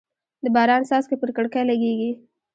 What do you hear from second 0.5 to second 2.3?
باران څاڅکي پر کړکۍ لګېږي.